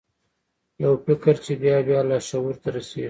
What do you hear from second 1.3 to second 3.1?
چې بیا بیا لاشعور ته رسیږي